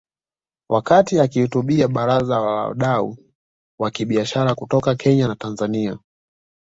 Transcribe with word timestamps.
Wakati 0.69 1.19
akihutubia 1.19 1.87
baraza 1.87 2.35
la 2.39 2.41
wadau 2.41 3.17
wa 3.79 3.91
kibiashara 3.91 4.55
kutoka 4.55 4.95
Kenya 4.95 5.27
na 5.27 5.35
Tanzania 5.35 5.99